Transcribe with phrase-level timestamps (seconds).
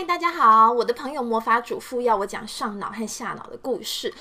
[0.00, 0.72] 嗨，大家好！
[0.72, 4.14] 我的朋友魔法主妇要我讲上脑和下脑的故事。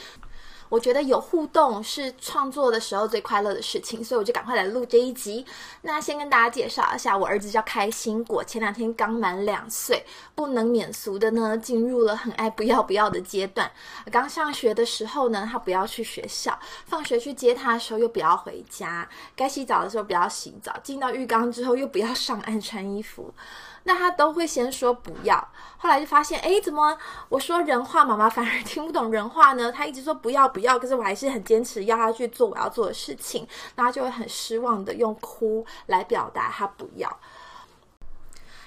[0.68, 5.46] 我觉得有互动是创作的时候最快乐的事情，所以我就赶快来录这一集。
[5.84, 10.06] 那先跟大家介绍一下，我儿子叫开心果，前两天刚满两岁，
[10.36, 13.72] 不能免俗的呢，进入了很爱不要不要的阶段。
[14.12, 23.34] 刚上学的时候呢，他不要去学校，放学去接他的时候又不要回家，该洗澡的时候不要洗澡，进到浴缸之后又不要上岸穿衣服。
[23.90, 25.36] 那他都会先说不要，
[25.80, 26.96] 后来就发现，哎，怎么
[27.28, 29.72] 我说人话，妈妈反而 听不懂人话呢？
[29.72, 37.20] 他一直说不要不要，可是我还是很坚持要他去做我要做的事情，那他就会很失望的用哭来表达他不要。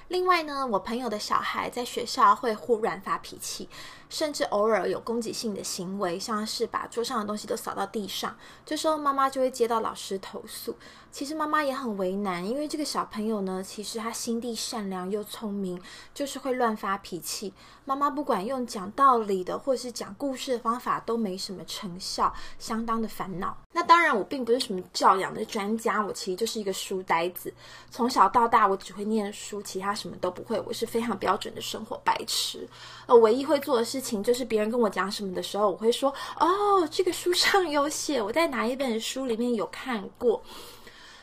[0.09, 3.69] 另外呢，我朋友的小孩在学校会忽然发脾气，
[4.13, 8.37] 甚至偶尔有攻击性的行为，像是把桌上的东西都扫到地上。
[8.67, 10.77] 这时候妈妈就会接到老师投诉。
[11.11, 15.81] 其实妈妈也很为难，因为这个小朋友呢，其实他心地善良又聪明，
[16.13, 17.53] 就是会乱发脾气。
[17.85, 23.57] 妈妈不管用讲道理的或是讲故事的方法，都没什么成效，相当的烦恼。
[23.73, 27.53] 那当然，我并不是什么教养的专家，我其实就是一个书呆子。
[27.91, 30.59] 从小到大，我只会念书，其他什么都不会。
[30.61, 32.67] 我是非常标准的生活白痴。
[33.07, 40.43] 呃，唯一会做的事情就是别人跟我讲什么的时候，我会说：“哦，这个书上有写，我在哪一本书里面有看过。”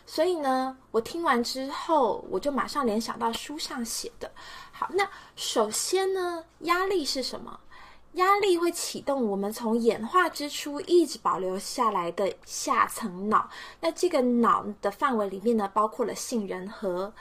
[0.07, 4.31] 所以呢，我听完之后，我就马上联想到书上写的。
[4.71, 7.59] 好，那首先呢，压力是什么？
[8.13, 13.47] 压力会启动我们从演化之初一直保留下来的下层脑。
[13.81, 17.13] 那这个脑的范围里面呢，包括了杏仁核。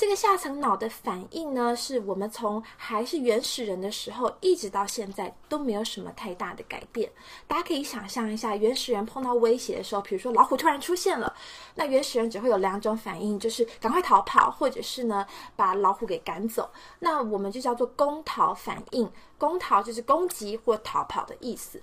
[0.00, 7.12] 这个下层脑的反应呢，是我们从还是原始人的时候，一直到现在都没有什么太大的改变。
[7.46, 11.36] 大家可以想象一下，原始人碰到威胁的时候，比如说老虎突然出现了，
[11.74, 16.70] 那原始人只会有两种反应，就是赶快逃跑，或者是呢把老虎给赶走。
[17.00, 21.82] 那我们就叫做攻逃反应，攻逃就是攻击或逃跑的意思。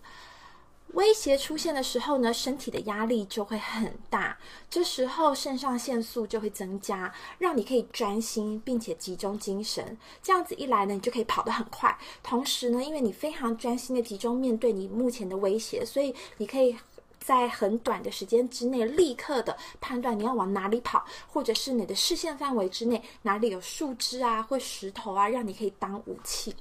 [0.93, 4.37] 威胁出现的时候呢，身体的压力就会很大，
[4.69, 9.97] 这时候肾上腺素就会增加，让你可以专心并且集中精神。
[10.23, 11.95] 这样子一来呢，你就可以跑得很快。
[12.23, 16.75] 同时呢，因为你非常专心的集中面对你目前的威胁，所以你可以
[17.19, 26.55] 在很短的时间之内立刻的判断你要往哪里跑，或者是你的视线范围之内哪里有树枝啊或石头啊，让你可以当武器。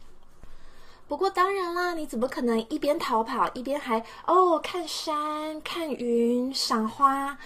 [1.09, 7.39] 不过当然啦，你怎么可能一边逃跑一边还哦看山看云赏花？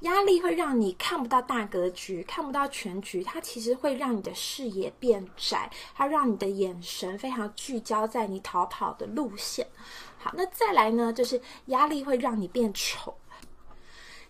[0.00, 3.24] 压力会让你看不到大格局，看不到全局。
[3.24, 9.66] 它其实会让你的视野变窄，它让你的眼神非常聚焦在你逃跑的路线。
[10.18, 13.14] 好，那再来呢，就是压力会让你变丑。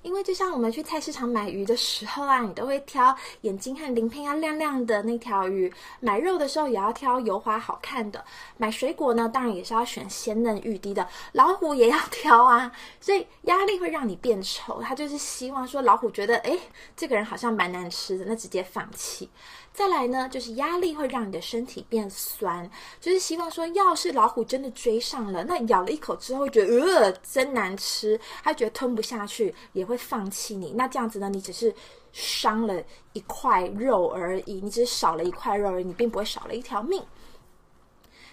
[0.04, 8.20] 因为就像我们去菜市场买鱼的时候啊，你都会挑眼睛和鳞片要亮亮的那条鱼；买肉的时候也要挑油滑好看的；
[8.58, 11.08] 买水果呢，当然也是要选鲜嫩欲滴的。
[11.32, 12.70] 老虎也要挑啊，
[13.00, 14.82] 所以压力会让你变丑。
[14.82, 16.56] 他就是希望说，老虎觉得，哎，
[16.94, 19.30] 这个人好像蛮难吃的，那直接放弃。
[19.74, 22.70] 再来呢，就是压力会让你的身体变酸，
[23.00, 30.72] 就是希望说，要是老虎真的追上了，那咬了一口之后，觉得呃真难吃，他觉得吞不下去，也会放弃你。
[30.72, 31.74] 那这样子呢，你只是
[32.12, 32.80] 伤了
[33.14, 37.02] 一块肉而已，你只是少了一块肉而已，你并不会少了一条命。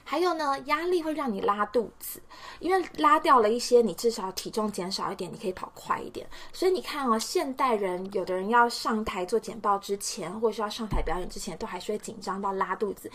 [0.03, 2.21] 还有呢，压力会让你拉肚子，
[2.59, 6.27] 因为拉掉了一些，你至少体重减少一点，你可以跑快一点。
[6.51, 13.09] 所以你看哦，现代人有的人要上台做简报之前，或者是要上台表演之前，都还是会紧张到拉肚子。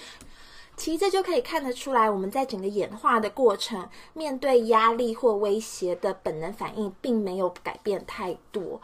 [0.77, 8.81] 其实这就可以看得出来，我们在整个演化的过程，面对压力或威胁的本能反应，并没有改变太多。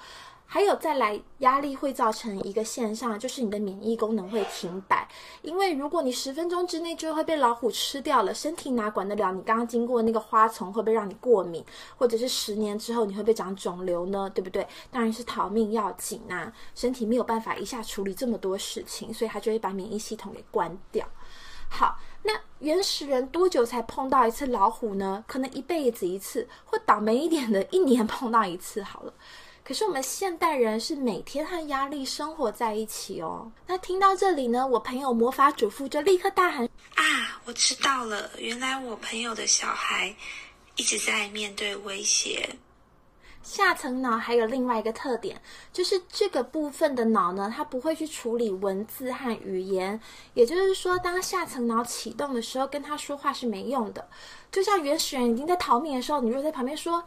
[0.52, 5.08] 还有再来，压力会造成一个现象，就是你的免疫功能会停摆。
[5.40, 9.32] 因为如果你十分钟之内就会被老虎吃掉了，身体哪管得了？
[9.32, 11.64] 你刚刚经过那个花丛会不会让你过敏？
[11.96, 14.28] 或者是十年之后你会不会长肿瘤呢？
[14.34, 14.68] 对不对？
[14.90, 16.52] 当然是逃命要紧啊！
[16.74, 21.08] 身体没有办法一下处理这么多事情，所以它就会把免疫系统给关掉。
[21.70, 25.24] 好，那原始人多久才碰到一次老虎呢？
[25.26, 29.14] 可能一辈子一次，或倒霉一点的，一年碰到一次好了。
[29.64, 33.50] 可是我们现代人是每天和压力生活在一起哦。
[33.66, 38.28] 那听到这里呢，我朋友魔法主妇就立刻大喊：“啊，我知道了！
[38.38, 40.14] 原来我朋友的小孩
[40.74, 42.56] 一直在面对威胁。
[43.44, 45.40] 下层脑还有另外一个特点，
[45.72, 49.98] 就是这个部分的脑呢，它不会去处理文字和语言。
[50.34, 54.08] 也就是说，当下层脑启动的时候，跟他说话是没用的。
[54.50, 57.04] 就像原始人已经在逃命的时候，你如果在旁边说。”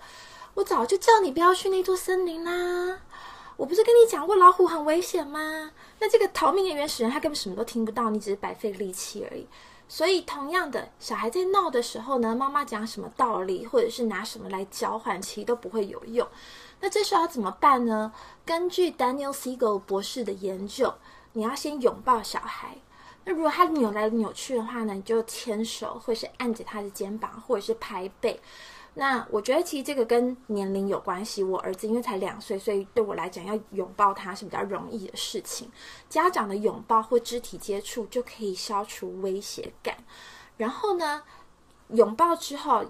[0.56, 3.00] 我早就叫你不要去那座森林啦！
[3.58, 5.72] 我不是跟你讲过老虎很危险吗？
[6.00, 9.46] 那这个逃命的原始人他根本什么都听不到，你只是白费力气而已。
[9.88, 16.26] 所以，同样的，小孩在闹的时候呢，妈妈讲什么道理，或者是拿什么来交换，其实都不会有用。
[16.80, 18.14] 那这时候要怎么办呢？
[18.46, 20.94] 根据 Daniel Siegel 博士的研究，
[21.34, 22.78] 你要先拥抱小孩。
[23.26, 28.40] 那如果他扭来扭去的话呢，你就牵手，或是按着他的肩膀，或者是拍背。
[28.98, 31.44] 那我觉得其实这个跟年龄有关系。
[31.44, 35.70] 我儿子因为才两岁，所以对我来讲要拥抱他是比较容易的事情。
[36.10, 39.98] 家长的拥抱或肢体接触就可以消除威胁感。
[40.56, 41.22] 然后呢，
[41.90, 42.86] 拥抱之后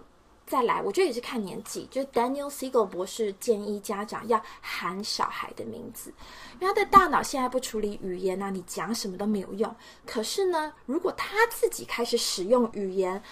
[0.45, 1.87] 再来，我觉得也是看年纪。
[1.89, 6.13] 就 Daniel Siegel 博士建议家长要喊小孩的名字，
[6.59, 9.75] 因为他的大脑现在不处理语言啊，你讲什么都没有用。
[10.05, 13.23] 可是呢，如果他自己开始使用语言，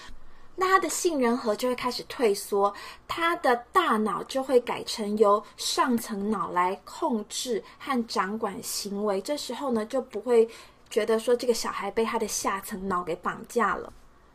[0.55, 2.73] 那他的杏仁核就会开始退缩，
[3.07, 9.19] 他的大脑就会改成由上层脑来控制和掌管行为。
[9.21, 10.47] 这时候呢，就不会
[10.89, 13.91] 觉得说这个小孩被他的下层脑给绑架了。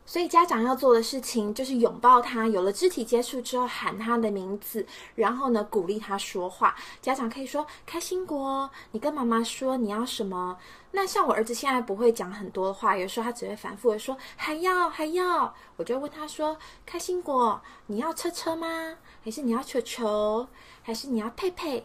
[0.09, 4.83] 所以家长要做的事情就是拥抱他，有了肢体接触之后喊他的名字，
[5.13, 6.75] 然后呢鼓励他说话。
[6.99, 10.57] 家长可以说：“开心果，你跟妈妈说你要什么。”
[10.93, 16.57] 那像我儿子现在不会讲很多话，有时候他只会反复的说还要还要，我就问他说
[16.87, 18.95] ：“开心果，你要车车吗？
[19.23, 20.47] 还是你要球球？
[20.81, 21.83] 还是你要佩佩？”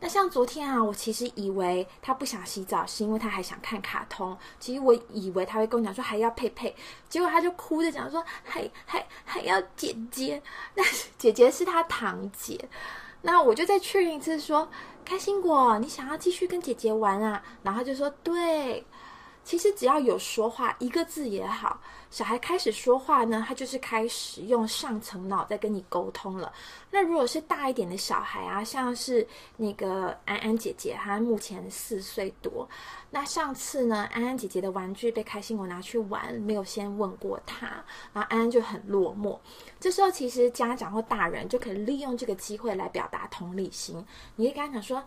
[0.00, 4.36] 那像昨天啊，我其实以为他不想洗澡，是因为他还想看卡通。
[4.58, 6.74] 其实我以为他会跟我讲说还要佩佩，
[7.08, 10.42] 结果他就哭着讲说还还还要姐姐。
[10.74, 10.82] 那
[11.18, 12.58] 姐姐是他堂姐。
[13.22, 14.68] 那我就再确认一次说。
[15.02, 17.42] 开心果，你想要继续跟姐姐玩啊？
[17.62, 18.84] 然后就说对。
[19.50, 26.52] 其实只要有说话，一个字也好，小孩开始说话呢，他就是开始用上层脑在跟你沟通了。
[26.88, 29.26] 那如果是大一点的小孩啊，像是
[29.56, 32.68] 那个安安姐姐，她目前四岁多。
[33.10, 37.66] 那上次呢，安安姐姐的玩具被开心果拿去玩，没有先问过她，
[38.12, 39.36] 然后安安就很落寞。
[39.80, 44.06] 这时候其实家长或大人就可以利用这个机会来表达同理心，
[44.36, 45.02] 你可以跟他讲说。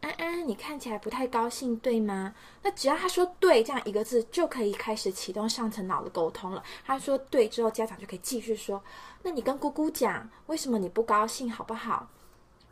[0.00, 2.34] 安安，你看起来不太高兴，对吗？
[2.62, 6.62] 那只要他说“对”这样一个字，就可以开始启动上层脑的沟通了。
[6.86, 8.82] 他说“对”之后，家长就可以继续说
[9.24, 12.08] ：“那你跟姑姑讲，为什么你不高兴，好不好？”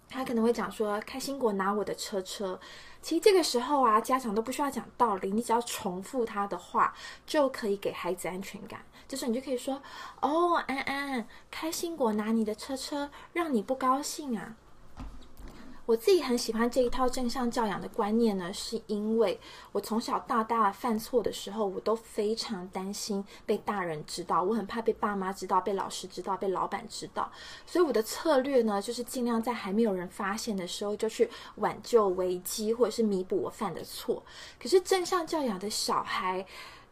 [0.09, 2.61] 他可能会讲说：“开心果拿我的车车。”
[3.03, 6.95] 其实这个时候啊，家长都不需要讲道理，你只要重复他的话，
[7.27, 8.81] 就可以给孩子安全感。
[9.09, 9.83] 就是你就可以说
[10.23, 14.55] ：“哦，安安，开心果拿你的车车，让你不高兴啊。”
[15.87, 19.39] 我自己很喜欢这一套正向教养的观念呢，是因为
[19.71, 27.31] 我从小到大犯错的时候，我都非常担心被大人知道，我很怕被爸妈知道、被老师知道、被老板知道，
[27.65, 34.23] 所以我的策略呢，就是尽量在还没有人发现的时候就去挽救危机，或者是弥补我犯的错。
[34.61, 36.45] 可是正向教养的小孩。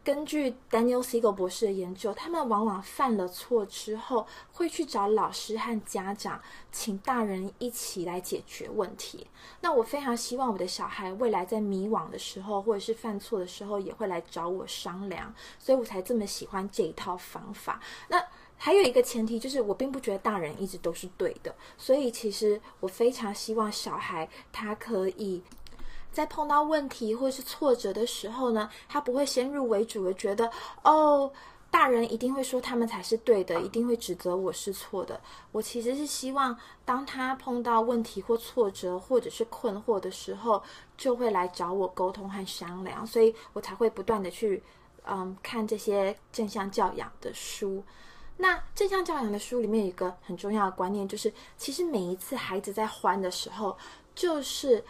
[0.05, 6.39] 根据 Daniel Siegel 博士的研究，他们往往犯了错之后，会去找老师和家长，
[6.71, 9.25] 请大人一起来解决问题。
[9.61, 15.33] 那我非常希望我的小孩未来在迷惘的时候，或者是犯错的时候，也会来找我商量。
[15.57, 17.81] 所以我才这么喜欢这一套方法。
[18.07, 18.23] 那
[18.57, 21.55] 还有一个前提就是，我并不觉得大人一直都是对的。
[21.79, 25.41] 所以其实我非常希望小孩他可以。
[26.15, 30.49] 在碰到问题或是挫折的时候呢，他不会先入为主的觉得，
[30.81, 31.29] 哦，
[31.69, 35.19] 大人一定会说他们才是对的，一定会指责我是错的。
[35.51, 40.63] 我其实是希望，当他碰到问题或挫折或者是困惑的时候，
[40.95, 44.63] 就会来找我沟通和商量，所以我才会不断的去，
[45.05, 47.83] 嗯，看这些正向教养的书。
[48.37, 53.77] 那正向教养的书里面有一个很重要的观念，就是其实每一次孩子在欢的时候，
[54.15, 54.81] 就是。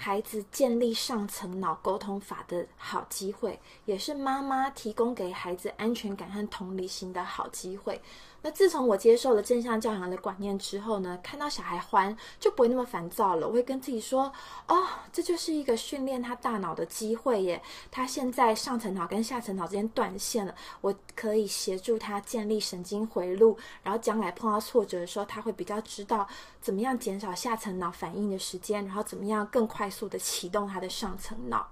[0.00, 8.00] 孩子建立上层脑沟通法的好机会，也是妈妈提供给孩子安全感和同理心的好机会。
[8.40, 13.48] 那自从我接受了正向教养的观念之后呢，看到小孩欢就不会那么烦躁了。
[13.48, 14.32] 我会跟自己说
[14.68, 17.60] ：“哦，这就是一个训练他大脑的机会耶！
[17.90, 26.26] 他现在上层脑跟下层脑之间断线了，我可以协助他建立神经回路，然后将来碰到挫折的时候，他会比较知道
[26.60, 31.66] 怎么样减少下层脑反应的时间，然后怎么样更快速的启动他的上层脑。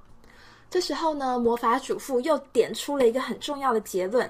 [0.68, 4.28] 这时候呢，魔法主妇又点出了一个很重要的结论。”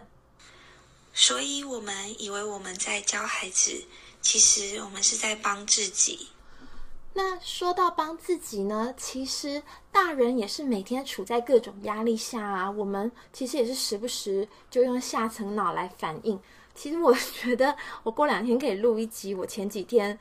[1.18, 3.84] 所以，我们以为我们在教孩子，
[4.20, 6.28] 其实我们是在帮自己。
[7.14, 12.70] 那说到帮自己呢，其实大人也是每天处在各种压力下啊。
[12.70, 16.38] 我们其实也是时不时就用下层脑来反应。
[16.74, 19.34] 其实我觉得，我过两天可以录一集。
[19.34, 20.18] 我前几天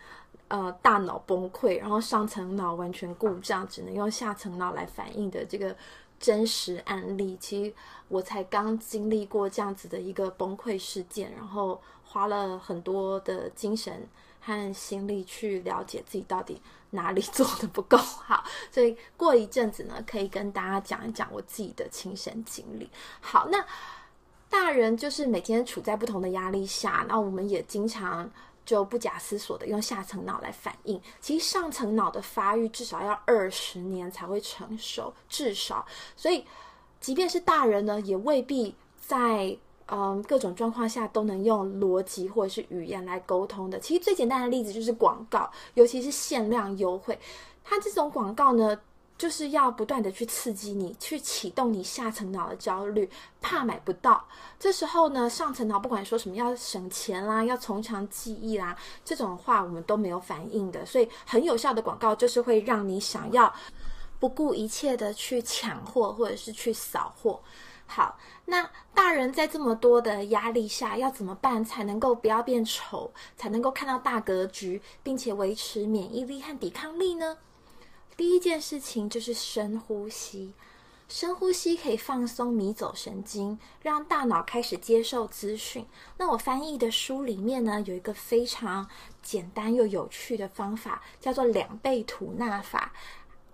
[0.47, 5.75] 呃大脑崩溃，然后上层脑完全故障，只能用下层脑来反应的这个
[6.19, 7.37] 真实案例。
[7.39, 7.73] 其实
[8.07, 14.07] 我才刚经历过这样子的一个崩溃事件，然后花了很多的精神
[14.39, 18.43] 和心力去了解自己到底哪里 做的不够好。
[18.71, 22.89] 所以过一阵子呢，可以跟大家讲一讲我自己的亲身经历。
[23.21, 23.65] 好，那
[24.49, 28.31] 大人就是每天处在不同的压力下，那我们也经常。
[28.65, 35.85] 就不假思索的用下层脑来反应，其实上层脑的发育至少要二十年才会成熟，至少。
[36.15, 36.43] 所以，
[36.99, 39.55] 即便是大人呢，也未必在
[39.85, 43.79] 嗯各种状况下都能用逻辑或者是语言来沟通的。
[43.79, 47.17] 其实最简单的例子就是广告，尤其是限量优惠，
[47.63, 48.77] 它这种广告呢。
[49.17, 54.25] 就是要不断的去刺激你，去启动你下层脑的焦虑，怕买不到。
[54.59, 60.85] 这时候呢，上层脑不管说什么要省钱啦，要从长计议啦，这种话我们都没有反应的。
[60.85, 63.53] 所以很有效的广告就是会让你想要
[64.19, 67.39] 不顾一切的去抢货或者是去扫货。
[67.87, 77.37] 好，那大人在这么多的压力下要怎么办才能够不要变丑，才能够看到大格局，并且维持免疫力和抵抗力呢？
[78.17, 80.53] 第一件事情就是深呼吸，
[81.07, 85.85] 深呼吸可以放松迷走神经，让大脑开始接受资讯。
[86.17, 88.89] 那我翻译的书里面呢，有一个非常
[89.21, 92.93] 简单又有趣的方法，叫做两倍吐纳法。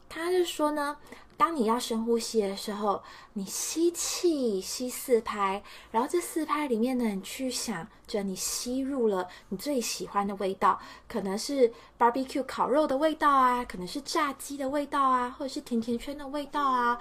[0.08, 0.98] 他是说呢。
[1.42, 3.02] 当你要深呼吸的时候，
[3.34, 10.80] 你吸气吸四拍，然后这四拍里面呢，你去想着你吸入了你最喜欢的味道，
[11.10, 17.00] 可能是 barbecue 烤肉的味道啊，可能是炸鸡的味道啊，或者是甜甜圈的味道啊。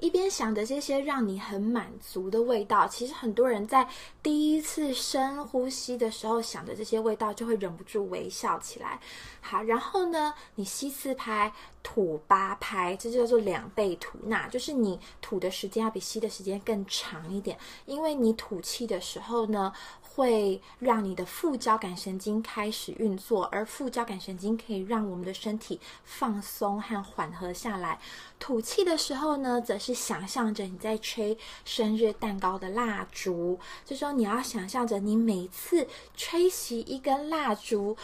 [0.00, 3.86] 一边想着这些让你很满足的味道，其实很多人在
[4.22, 8.98] 第一次深呼吸的时候想着这些味道，就会忍不住微笑起来。
[9.42, 11.52] 好，然后呢，你吸四拍，
[11.82, 19.72] 吐八拍，这就叫做两倍吐纳，就是你吐的时间要比吸的时间更长一点，因为你吐气的时候呢。
[20.12, 27.98] 会让你的副交感神经开始运作，而副交感神经可以让我们的身体放松和缓和下来。
[28.38, 33.58] 吐气的时候呢，则是想象着你在吹生日蛋糕的蜡烛。
[33.84, 37.96] 就说你要想象着你每次吹熄一根蜡烛，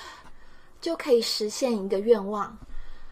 [0.81, 2.57] 就可以实现一个愿望。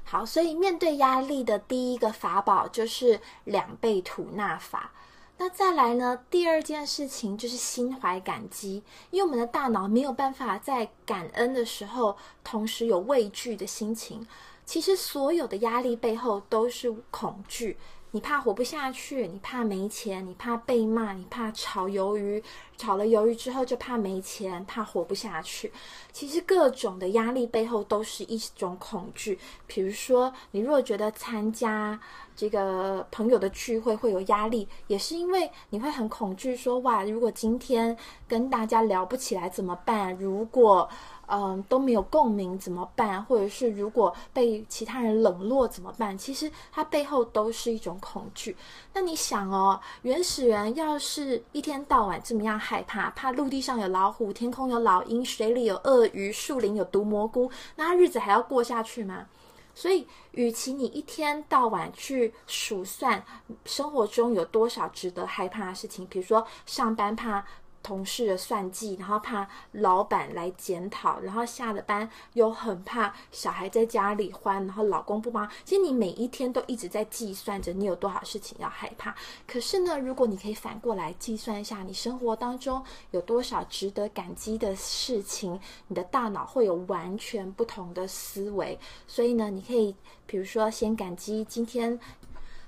[0.04, 4.92] 好，所以面对压力的第一个法宝就是两倍吐纳法。
[5.36, 6.20] 那再来呢？
[6.30, 14.24] 第二件事情就是心怀感激，因为我们的大脑没有办法在感恩的时候同时有畏惧的心情。
[14.64, 17.76] 其实所有的压力背后都是恐惧。
[18.12, 22.40] 你怕活不下去，你怕没钱，你怕被骂，你怕炒鱿鱼，
[22.76, 25.72] 炒了鱿鱼之后就怕没钱，怕活不下去。
[26.12, 29.38] 其实各种的压力背后都是一种恐惧。
[29.66, 31.98] 比如说，你如果觉得参加
[32.36, 37.96] 这个朋友的聚会会有压力，也是因为你会很恐惧，说哇，如果今天
[38.28, 40.14] 跟大家聊不起来怎么办？
[40.16, 40.88] 如果
[41.26, 43.24] 嗯，都没有共鸣怎么办？
[43.24, 46.16] 或者是如果被其他人冷落怎么办？
[46.18, 48.54] 其实它背后都是一种恐惧。
[48.92, 59.26] 那你想哦，原始人要是一天到晚这么样害怕，怕陆地上有老虎，天空有老鹰，水里有鳄鱼，树林有毒蘑菇，那日子还要过下去吗？
[59.74, 63.22] 所以，与其你一天到晚去数算
[63.66, 67.44] 生活中有多少值得害怕的事情，比如说上班怕。
[67.84, 75.48] 同事的算计，然后怕老板来检讨，然后下了班又很怕小孩在家里欢，然后老公不帮。
[75.64, 79.14] 其实你每一天都一直在计算着你有多少事情要害怕。
[79.46, 88.78] 可是呢，如果你可以反过来计算一下，你生活当中有多少值得感激的事情，你的大脑会有完全不同的思维。
[89.06, 89.94] 所以呢，你可以
[90.26, 92.00] 比如说先感激今天。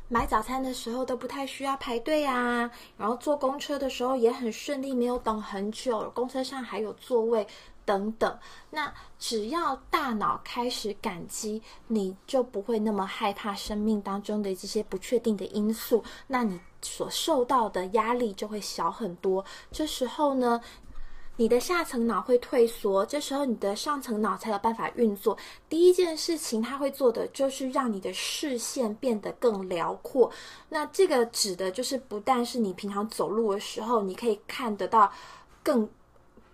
[0.08, 7.44] 买早餐的时候都不太需要排队啊，然后坐公车的时候也很顺利，没有等很久，公车上还有座位
[7.84, 8.38] 等等。
[8.70, 19.44] 那只要大脑开始感激，你就不会那么害怕生命当中的这些不确定的因素，那你所受到的压力就会小很多。
[19.72, 20.60] 这时候呢？
[21.37, 25.37] 你的下层脑会退缩，这时候你的上层脑才有办法运作。
[25.69, 30.31] 第一件事情，它会做的就是让你的视线变得更辽阔。
[30.69, 35.12] 那这个指的就是，不但是你平常走路的时候，你可以看得到
[35.62, 35.88] 更。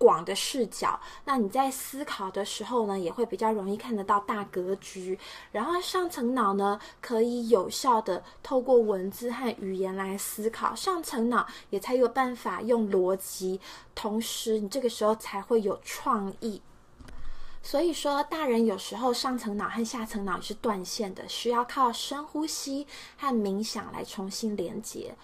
[0.02, 5.16] 广的视角，那你在思考的时候呢，也会比较容易看得到大格局。
[5.52, 13.60] 然后上层脑呢，可以有效的透过文字和语言来思考，上层脑也才有办法用逻辑，
[13.94, 16.60] 同时你这个时候才会有创意。
[17.62, 25.14] 所以说，大人有时候上层脑和下层脑是断线的，需要靠深呼吸和冥想来重新连接。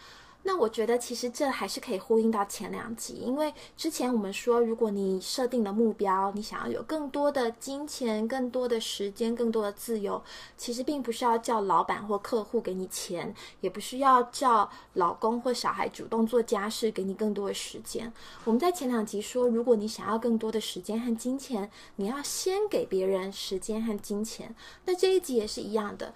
[0.49, 10.23] 那我觉得其实这还是可以呼应到前两集，因为之前我们说，如果你设定了目标，你想要有更多的金钱、更多的时间、更多的自由，
[10.57, 18.11] 其实并不是要叫老板或客户给你钱，也不是要叫老公或小孩主动做家事给你更多的时间。
[18.45, 24.57] 我们在前两集说，如果你想要更多的时间和金钱，你要先给别人时间和金钱。
[24.87, 26.15] 那这一集也是一样的。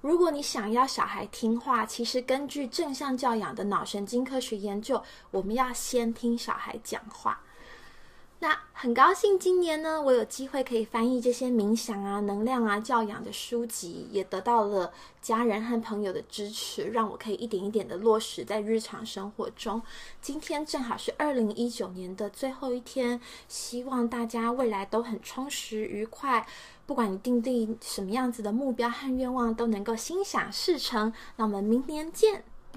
[0.00, 5.02] 如果你想要小孩听话，其实根据正向教养的脑神经科学研究，
[5.32, 7.40] 我们要先听小孩讲话。
[8.40, 19.82] 那很高兴今年呢，我有机会可以翻译这些冥想啊、能量啊、教养的书籍，也得到了家人和朋友的支持，让我可以一点一点的落实在日常生活中。
[20.22, 26.46] 今天正好是二零一九年的最后一天，希望大家未来都很充实愉快。
[26.86, 31.12] 不管你定定什么样子的目标和愿望，都能够心想事成。
[31.34, 32.44] 那我们明年见。